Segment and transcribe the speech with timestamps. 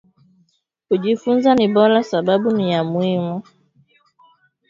[0.87, 3.41] Kuji funza ni bora sababu niya muimu